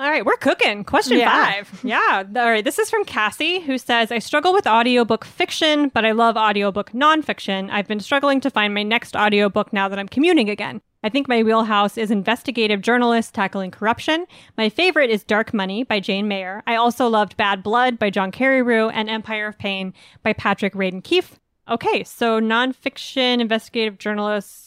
[0.09, 0.85] right, we're cooking.
[0.85, 1.51] Question Yeah.
[1.51, 1.81] five.
[1.83, 2.23] Yeah.
[2.37, 2.63] All right.
[2.63, 6.91] This is from Cassie, who says, I struggle with audiobook fiction, but I love audiobook
[6.93, 7.69] nonfiction.
[7.69, 10.81] I've been struggling to find my next audiobook now that I'm commuting again.
[11.03, 14.25] I think my wheelhouse is investigative journalists tackling corruption.
[14.57, 16.63] My favorite is Dark Money by Jane Mayer.
[16.65, 21.03] I also loved Bad Blood by John Carreyrou and Empire of Pain by Patrick Radden
[21.03, 21.39] Keefe.
[21.69, 24.62] Okay, so nonfiction investigative journalists.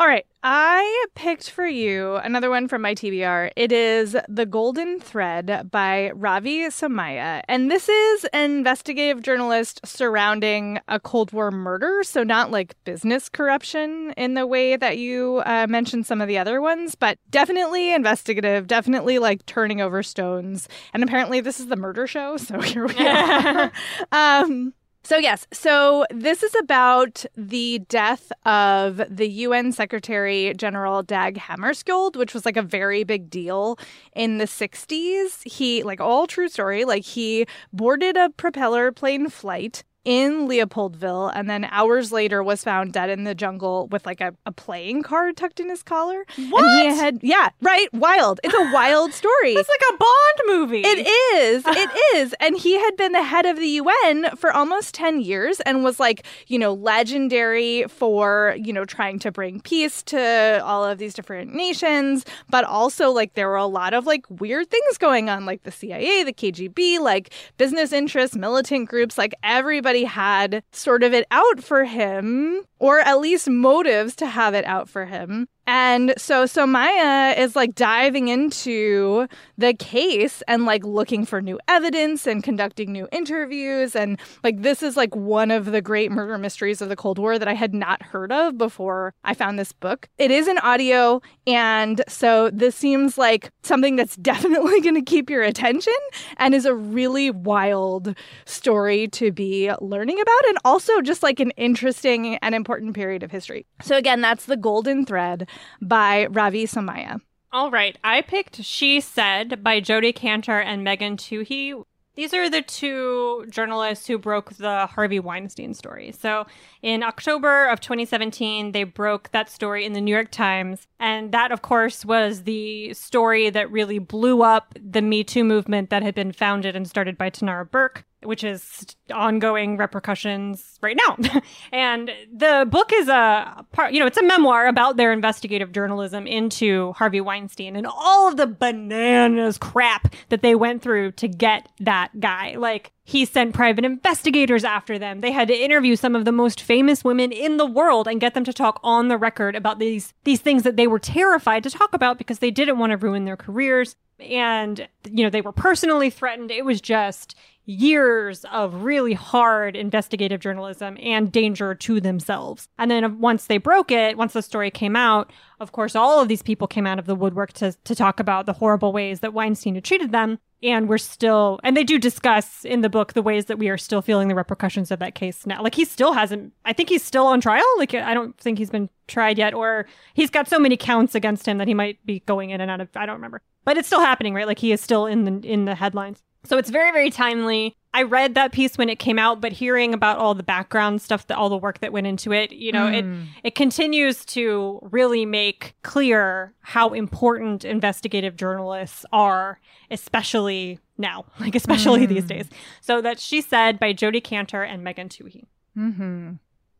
[0.00, 0.24] All right.
[0.42, 3.50] I picked for you another one from my TBR.
[3.54, 7.42] It is The Golden Thread by Ravi Somaiya.
[7.46, 12.02] And this is an investigative journalist surrounding a Cold War murder.
[12.02, 16.38] So, not like business corruption in the way that you uh, mentioned some of the
[16.38, 20.66] other ones, but definitely investigative, definitely like turning over stones.
[20.94, 22.38] And apparently, this is the murder show.
[22.38, 23.70] So, here we are.
[24.12, 31.36] um, so, yes, so this is about the death of the UN Secretary General Dag
[31.36, 33.78] Hammarskjöld, which was like a very big deal
[34.14, 35.42] in the 60s.
[35.50, 41.50] He, like, all true story, like, he boarded a propeller plane flight in Leopoldville and
[41.50, 45.36] then hours later was found dead in the jungle with like a, a playing card
[45.36, 46.24] tucked in his collar.
[46.48, 46.64] What?
[46.64, 48.40] And he had, yeah, right, wild.
[48.42, 49.52] It's a wild story.
[49.52, 50.82] It's like a Bond movie.
[50.84, 51.64] It is.
[51.80, 52.34] It is.
[52.40, 55.98] And he had been the head of the UN for almost 10 years and was
[55.98, 61.14] like, you know, legendary for, you know, trying to bring peace to all of these
[61.14, 62.26] different nations.
[62.50, 65.70] But also, like, there were a lot of like weird things going on, like the
[65.70, 71.62] CIA, the KGB, like business interests, militant groups, like everybody had sort of it out
[71.62, 75.46] for him, or at least motives to have it out for him.
[75.66, 82.26] And so Somaiya is like diving into the case and like looking for new evidence
[82.26, 83.94] and conducting new interviews.
[83.94, 87.38] And like this is like one of the great murder mysteries of the Cold War
[87.38, 90.08] that I had not heard of before I found this book.
[90.18, 91.20] It is an audio.
[91.46, 95.94] And so this seems like something that's definitely going to keep your attention
[96.38, 100.48] and is a really wild story to be learning about.
[100.48, 103.66] And also just like an interesting and important period of history.
[103.82, 105.48] So again, that's The Golden Thread
[105.80, 107.20] by Ravi Somaiya.
[107.52, 107.98] All right.
[108.04, 111.82] I picked She Said by Jodi Kantor and Megan Twohey.
[112.14, 116.12] These are the two journalists who broke the Harvey Weinstein story.
[116.12, 116.46] So,
[116.82, 120.86] in October of 2017, they broke that story in the New York Times.
[120.98, 125.90] And that, of course, was the story that really blew up the Me Too movement
[125.90, 131.40] that had been founded and started by Tarana Burke, which is ongoing repercussions right now.
[131.72, 136.26] and the book is a part, you know, it's a memoir about their investigative journalism
[136.26, 141.68] into Harvey Weinstein and all of the bananas crap that they went through to get
[141.80, 142.56] that guy.
[142.56, 145.20] Like, he sent private investigators after them.
[145.20, 148.34] They had to interview some of the most famous women in the world and get
[148.34, 151.70] them to talk on the record about these these things that they were terrified to
[151.70, 155.52] talk about because they didn't want to ruin their careers and you know they were
[155.52, 156.50] personally threatened.
[156.50, 157.34] It was just
[157.66, 162.68] years of really hard investigative journalism and danger to themselves.
[162.78, 165.30] And then uh, once they broke it, once the story came out,
[165.60, 168.46] of course all of these people came out of the woodwork to to talk about
[168.46, 172.64] the horrible ways that Weinstein had treated them and we're still and they do discuss
[172.64, 175.46] in the book the ways that we are still feeling the repercussions of that case
[175.46, 175.62] now.
[175.62, 177.64] Like he still hasn't i think he's still on trial.
[177.78, 181.46] Like i don't think he's been tried yet or he's got so many counts against
[181.46, 183.42] him that he might be going in and out of i don't remember.
[183.64, 184.46] But it's still happening right?
[184.46, 187.76] Like he is still in the in the headlines so it's very very timely.
[187.92, 191.26] I read that piece when it came out but hearing about all the background stuff
[191.26, 193.04] that all the work that went into it you know it
[193.42, 199.58] it continues to really make clear how important investigative journalists are
[199.90, 202.48] especially now like especially these days.
[202.80, 205.46] So that she said by Jodi Kantor and megan Twohey.
[205.76, 206.34] Mm-hmm.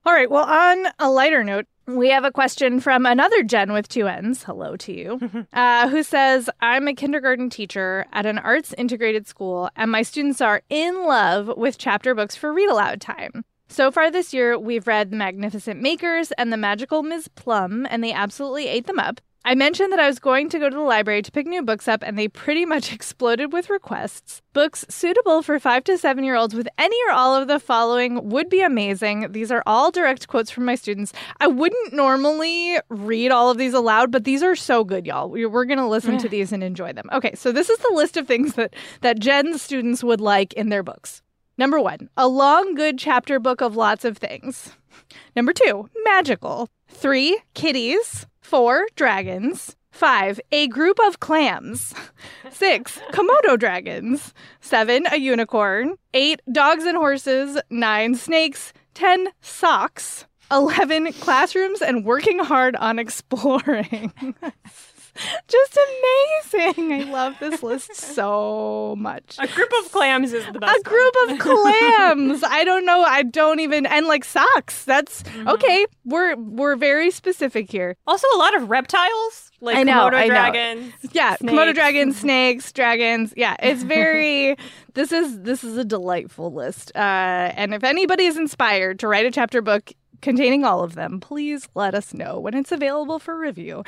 [0.06, 0.30] All right.
[0.30, 4.44] Well, on a lighter note, we have a question from another Jen with two N's.
[4.44, 5.46] Hello to you.
[5.52, 10.40] uh, who says, I'm a kindergarten teacher at an arts integrated school, and my students
[10.40, 13.44] are in love with chapter books for read aloud time.
[13.68, 17.28] So far this year, we've read The Magnificent Makers and The Magical Ms.
[17.28, 19.20] Plum, and they absolutely ate them up.
[19.42, 21.88] I mentioned that I was going to go to the library to pick new books
[21.88, 24.42] up, and they pretty much exploded with requests.
[24.52, 28.28] Books suitable for five to seven year olds with any or all of the following
[28.28, 29.32] would be amazing.
[29.32, 31.12] These are all direct quotes from my students.
[31.40, 35.30] I wouldn't normally read all of these aloud, but these are so good, y'all.
[35.30, 37.08] We- We're going to listen to these and enjoy them.
[37.12, 40.68] Okay, so this is the list of things that, that Jen's students would like in
[40.68, 41.22] their books.
[41.56, 44.74] Number one, a long, good chapter book of lots of things.
[45.34, 46.68] Number two, magical.
[46.88, 48.26] Three, kitties.
[48.42, 49.76] Four, dragons.
[49.90, 51.94] Five, a group of clams.
[52.50, 54.32] Six, Komodo dragons.
[54.60, 55.96] Seven, a unicorn.
[56.14, 57.58] Eight, dogs and horses.
[57.70, 58.72] Nine, snakes.
[58.94, 60.26] Ten, socks.
[60.52, 64.12] 11 classrooms and working hard on exploring.
[65.48, 65.78] Just
[66.52, 66.92] amazing.
[66.92, 69.36] I love this list so much.
[69.38, 70.80] A group of clams is the best.
[70.80, 72.42] A group of clams.
[72.44, 73.02] I don't know.
[73.02, 74.84] I don't even and like socks.
[74.84, 75.48] That's Mm-hmm.
[75.48, 75.86] okay.
[76.04, 77.96] We're we're very specific here.
[78.06, 80.34] Also, a lot of reptiles, like I know, Komodo I know.
[80.34, 80.92] dragons.
[81.12, 81.52] Yeah, Snakes.
[81.52, 83.32] Komodo dragons, snakes, dragons.
[83.36, 84.56] Yeah, it's very.
[84.94, 86.90] this is this is a delightful list.
[86.94, 91.20] Uh, and if anybody is inspired to write a chapter book containing all of them,
[91.20, 93.78] please let us know when it's available for review.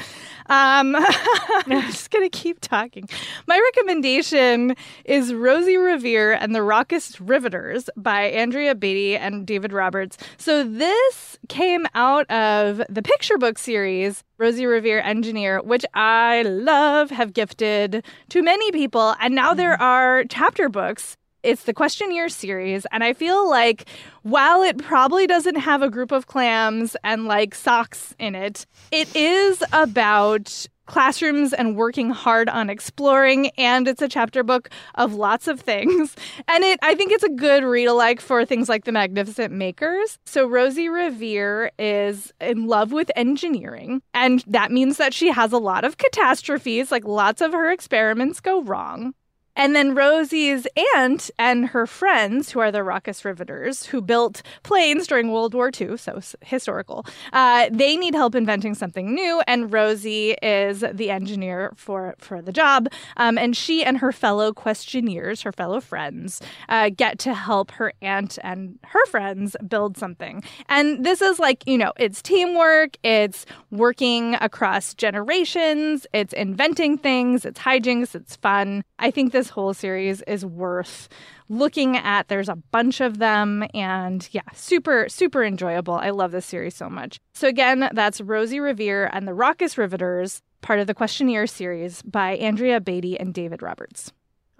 [0.49, 3.09] Um, I'm just gonna keep talking.
[3.47, 4.74] My recommendation
[5.05, 10.16] is Rosie Revere and the Raucous Riveters by Andrea Beaty and David Roberts.
[10.39, 17.11] So this came out of the picture book series Rosie Revere Engineer, which I love,
[17.11, 22.86] have gifted to many people, and now there are chapter books it's the Questioneer series
[22.93, 23.88] and i feel like
[24.22, 29.14] while it probably doesn't have a group of clams and like socks in it it
[29.14, 35.47] is about classrooms and working hard on exploring and it's a chapter book of lots
[35.49, 36.16] of things.
[36.49, 40.18] And it i think it's a good read alike for things like the magnificent makers.
[40.26, 45.59] So rosie revere is in love with engineering and that means that she has a
[45.59, 49.14] lot of catastrophes like lots of her experiments go wrong
[49.57, 55.07] and then Rosie's aunt and her friends, who are the Raucous Riveters, who built planes
[55.07, 59.42] during World War II, so historical, uh, they need help inventing something new.
[59.46, 62.88] And Rosie is the engineer for, for the job.
[63.16, 67.92] Um, and she and her fellow Questioneers, her fellow friends, uh, get to help her
[68.00, 70.42] aunt and her friends build something.
[70.68, 77.44] And this is like, you know, it's teamwork, it's working across generations, it's inventing things,
[77.44, 78.82] it's hijinks, it's fun.
[78.98, 81.09] I think this whole series is worth
[81.49, 82.28] looking at.
[82.28, 85.95] There's a bunch of them, and yeah, super, super enjoyable.
[85.95, 87.20] I love this series so much.
[87.34, 92.36] So, again, that's Rosie Revere and the Raucous Riveters, part of the Questioneer series by
[92.36, 94.12] Andrea Beaty and David Roberts.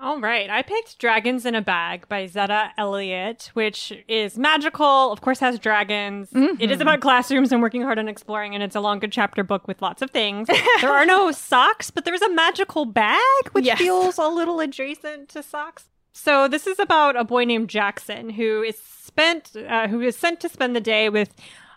[0.03, 0.51] All right.
[0.51, 5.61] I picked Dragons in a Bag by Zetta Elliott, which is magical, of course, has
[5.61, 6.29] dragons.
[6.35, 9.45] It is about classrooms and working hard on exploring, and it's a long, good chapter
[9.45, 10.49] book with lots of things.
[10.81, 13.21] there are no socks, but there's a magical bag,
[13.53, 13.79] which Yes.
[13.79, 15.85] feels a little adjacent to socks.
[16.13, 20.41] So this is about a boy named Jackson who is spent, uh, who is sent
[20.41, 21.33] to spend the day with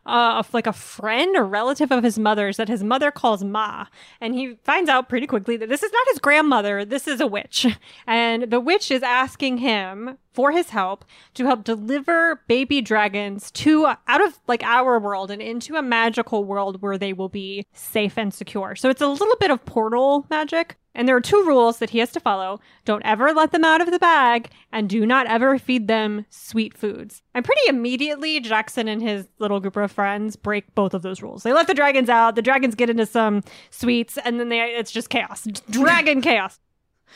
[0.05, 3.85] uh, of like a friend or relative of his mother's that his mother calls Ma.
[4.21, 7.27] And he finds out pretty quickly that this is not his grandmother, this is a
[7.27, 7.67] witch.
[8.07, 13.87] And the witch is asking him for his help to help deliver baby dragons to
[13.87, 18.17] out of like our world and into a magical world where they will be safe
[18.17, 18.75] and secure.
[18.75, 20.77] So it's a little bit of portal magic.
[20.97, 22.61] And there are two rules that he has to follow.
[22.85, 26.77] Don't ever let them out of the bag and do not ever feed them sweet
[26.77, 27.21] foods.
[27.33, 31.43] And pretty immediately, Jackson and his little group of friends break both of those rules.
[31.43, 34.91] They let the dragons out, the dragons get into some sweets, and then they it's
[34.91, 35.45] just chaos.
[35.69, 36.59] Dragon chaos.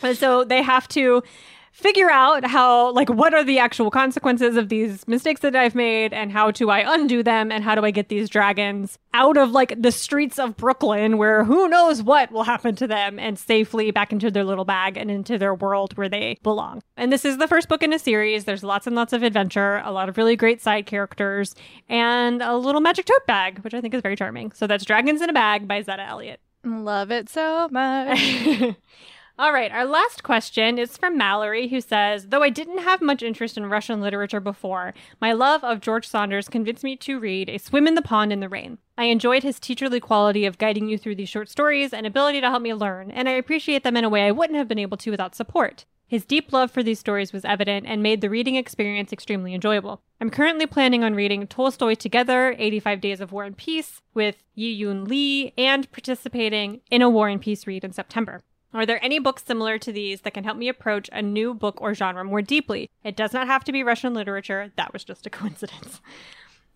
[0.03, 1.23] And so they have to
[1.71, 6.13] figure out how like what are the actual consequences of these mistakes that I've made
[6.13, 9.51] and how do I undo them and how do I get these dragons out of
[9.51, 13.91] like the streets of Brooklyn where who knows what will happen to them and safely
[13.91, 16.81] back into their little bag and into their world where they belong.
[16.97, 18.45] And this is the first book in a series.
[18.45, 21.55] There's lots and lots of adventure, a lot of really great side characters
[21.87, 24.51] and a little magic tote bag, which I think is very charming.
[24.51, 26.39] So that's Dragons in a Bag by Zetta Elliott.
[26.63, 28.75] Love it so much.
[29.39, 33.23] All right, our last question is from Mallory, who says Though I didn't have much
[33.23, 37.57] interest in Russian literature before, my love of George Saunders convinced me to read A
[37.57, 38.79] Swim in the Pond in the Rain.
[38.97, 42.49] I enjoyed his teacherly quality of guiding you through these short stories and ability to
[42.49, 44.97] help me learn, and I appreciate them in a way I wouldn't have been able
[44.97, 45.85] to without support.
[46.05, 50.01] His deep love for these stories was evident and made the reading experience extremely enjoyable.
[50.19, 55.07] I'm currently planning on reading Tolstoy Together, 85 Days of War and Peace, with Yiyun
[55.07, 58.41] Li, and participating in a War and Peace read in September.
[58.73, 61.81] Are there any books similar to these that can help me approach a new book
[61.81, 62.89] or genre more deeply?
[63.03, 64.71] It does not have to be Russian literature.
[64.75, 66.01] That was just a coincidence.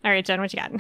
[0.04, 0.72] All right, Jen, what you got?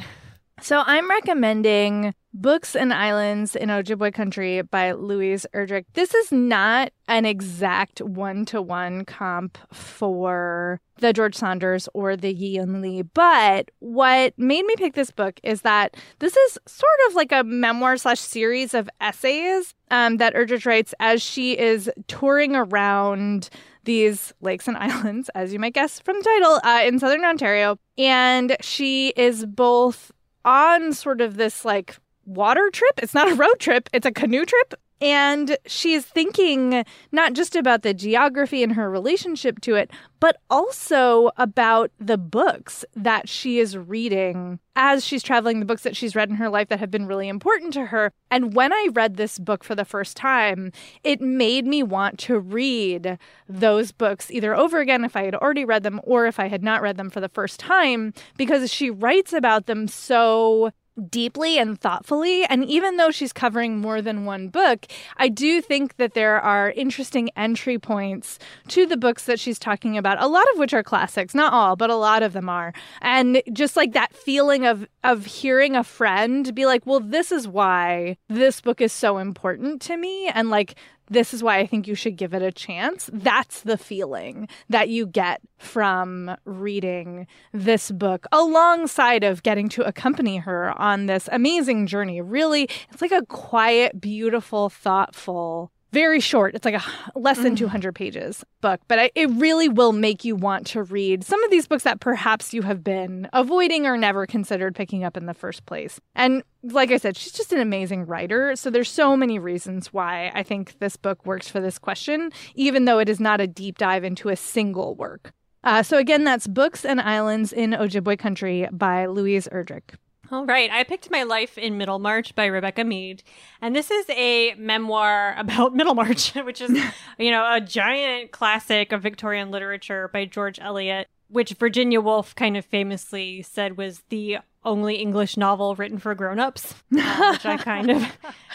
[0.61, 5.85] So I'm recommending Books and Islands in Ojibwe Country by Louise Erdrich.
[5.93, 13.01] This is not an exact one-to-one comp for the George Saunders or the Yiyun Li,
[13.01, 17.43] but what made me pick this book is that this is sort of like a
[17.43, 23.49] memoir slash series of essays um, that Erdrich writes as she is touring around
[23.83, 27.77] these lakes and islands, as you might guess from the title, uh, in southern Ontario.
[27.97, 30.11] And she is both
[30.45, 32.99] on sort of this like water trip.
[33.01, 34.73] It's not a road trip, it's a canoe trip
[35.03, 39.91] and she is thinking not just about the geography and her relationship to it,
[40.21, 45.97] but also about the books that she is reading as she's traveling, the books that
[45.97, 48.13] she's read in her life that have been really important to her.
[48.31, 50.71] And when I read this book for the first time,
[51.03, 55.65] it made me want to read those books either over again if I had already
[55.65, 58.89] read them or if I had not read them for the first time, because she
[58.89, 60.71] writes about them so
[61.09, 62.45] deeply and thoughtfully.
[62.45, 64.85] And even though she's covering more than one book,
[65.17, 68.39] I do think that there are interesting entry points
[68.69, 71.75] to the books that she's talking about, a lot of which are classics, not all,
[71.75, 72.73] but a lot of them are.
[73.01, 77.47] And just like that feeling of of hearing a friend be like, "Well, this is
[77.47, 80.75] why this book is so important to me." And like
[81.09, 83.09] this is why I think you should give it a chance.
[83.11, 90.37] That's the feeling that you get from reading this book alongside of getting to accompany
[90.37, 92.21] her on this amazing journey.
[92.21, 96.55] Really, it's like a quiet, beautiful, thoughtful very short.
[96.55, 96.83] It's like a
[97.15, 97.59] less than mm.
[97.59, 101.51] 200 pages book, but I, it really will make you want to read some of
[101.51, 105.33] these books that perhaps you have been avoiding or never considered picking up in the
[105.33, 105.99] first place.
[106.15, 108.55] And like I said, she's just an amazing writer.
[108.55, 112.85] So there's so many reasons why I think this book works for this question, even
[112.85, 115.31] though it is not a deep dive into a single work.
[115.63, 119.95] Uh, so again, that's Books and Islands in Ojibwe Country by Louise Erdrich.
[120.33, 120.71] All right.
[120.71, 123.21] I picked My Life in Middlemarch by Rebecca Mead.
[123.61, 126.71] And this is a memoir about Middlemarch, which is,
[127.19, 132.57] you know, a giant classic of Victorian literature by George Eliot, which Virginia Woolf kind
[132.57, 137.91] of famously said was the only English novel written for grown-ups, uh, which I kind
[137.91, 138.01] of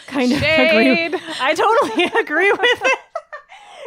[0.05, 1.13] kind of Shade.
[1.13, 1.19] agree.
[1.39, 2.99] I totally agree with it.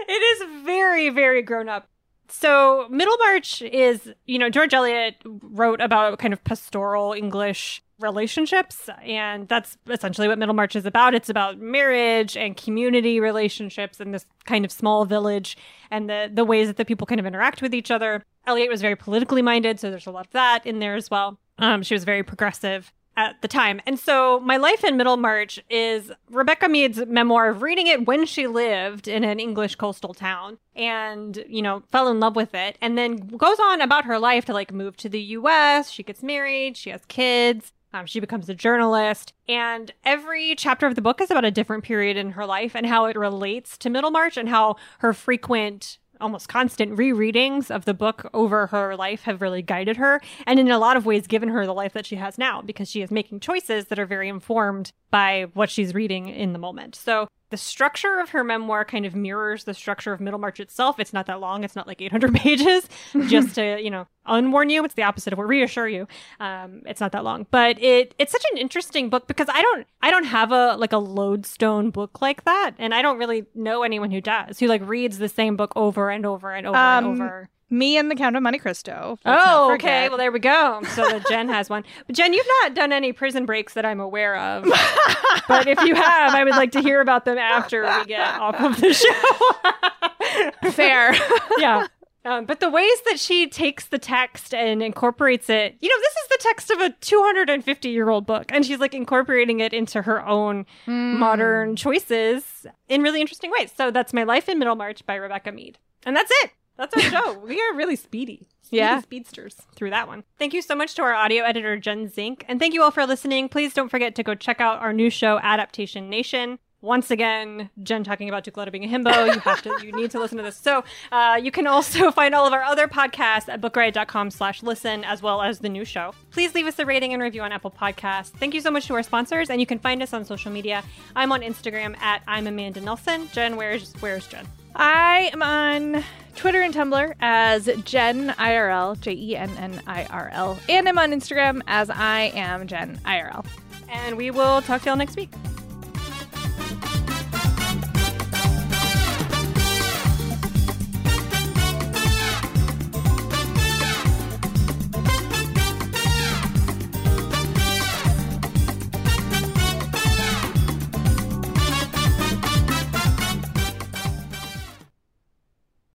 [0.08, 1.88] it is very very grown up
[2.32, 9.46] so Middlemarch is, you know, George Eliot wrote about kind of pastoral English relationships and
[9.48, 11.14] that's essentially what Middlemarch is about.
[11.14, 15.56] It's about marriage and community relationships in this kind of small village
[15.90, 18.24] and the the ways that the people kind of interact with each other.
[18.46, 21.38] Eliot was very politically minded, so there's a lot of that in there as well.
[21.58, 23.80] Um, she was very progressive at the time.
[23.86, 28.46] And so my life in Middlemarch is Rebecca Mead's memoir of reading it when she
[28.46, 32.96] lived in an English coastal town and, you know, fell in love with it and
[32.96, 35.90] then goes on about her life to like move to the US.
[35.90, 37.72] She gets married, she has kids.
[37.94, 41.84] Um, she becomes a journalist, and every chapter of the book is about a different
[41.84, 46.48] period in her life and how it relates to Middlemarch and how her frequent almost
[46.48, 50.78] constant rereadings of the book over her life have really guided her and in a
[50.78, 53.40] lot of ways given her the life that she has now because she is making
[53.40, 56.94] choices that are very informed by what she's reading in the moment.
[56.94, 60.98] So the structure of her memoir kind of mirrors the structure of Middlemarch itself.
[60.98, 61.62] It's not that long.
[61.62, 62.88] It's not like 800 pages.
[63.28, 64.82] just to, you know, unwarn you.
[64.84, 66.08] It's the opposite of what reassure you.
[66.40, 69.86] Um, it's not that long, but it it's such an interesting book because I don't
[70.00, 73.82] I don't have a like a lodestone book like that, and I don't really know
[73.82, 77.04] anyone who does who like reads the same book over and over and over um,
[77.04, 77.48] and over.
[77.72, 79.18] Me and the Count of Monte Cristo.
[79.24, 80.08] Oh, okay.
[80.08, 80.82] Well, there we go.
[80.94, 81.84] So that Jen has one.
[82.06, 84.64] But Jen, you've not done any prison breaks that I'm aware of.
[85.48, 88.60] but if you have, I would like to hear about them after we get off
[88.60, 90.70] of the show.
[90.70, 91.14] Fair.
[91.58, 91.86] yeah.
[92.24, 96.12] Um, but the ways that she takes the text and incorporates it, you know, this
[96.12, 100.02] is the text of a 250 year old book, and she's like incorporating it into
[100.02, 101.18] her own mm.
[101.18, 103.72] modern choices in really interesting ways.
[103.76, 105.78] So that's My Life in Middlemarch by Rebecca Mead.
[106.04, 106.52] And that's it.
[106.76, 107.38] That's our show.
[107.38, 108.48] we are really speedy.
[108.62, 108.78] speedy.
[108.78, 109.00] Yeah.
[109.00, 110.24] Speedsters through that one.
[110.38, 112.44] Thank you so much to our audio editor, Jen Zink.
[112.48, 113.48] And thank you all for listening.
[113.48, 116.58] Please don't forget to go check out our new show, Adaptation Nation.
[116.80, 119.32] Once again, Jen talking about Ducletta being a himbo.
[119.32, 120.56] You have to, you need to listen to this.
[120.56, 125.04] So uh, you can also find all of our other podcasts at bookriot.com slash listen,
[125.04, 126.12] as well as the new show.
[126.32, 128.30] Please leave us a rating and review on Apple Podcasts.
[128.30, 130.82] Thank you so much to our sponsors, and you can find us on social media.
[131.14, 133.28] I'm on Instagram at I'm Amanda Nelson.
[133.32, 134.48] Jen, where's where's Jen?
[134.74, 136.04] I am on
[136.36, 140.98] Twitter and Tumblr as Jen IRL, J E N N I R L, and I'm
[140.98, 143.44] on Instagram as I am Jen IRL.
[143.88, 145.30] And we will talk to y'all next week.